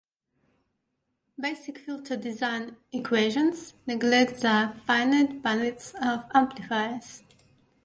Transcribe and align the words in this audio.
Basic 1.39 1.77
filter 1.77 2.17
design 2.17 2.75
equations 2.91 3.75
neglect 3.85 4.41
the 4.41 4.73
finite 4.87 5.43
bandwidth 5.43 5.93
of 6.03 6.27
amplifiers. 6.33 7.21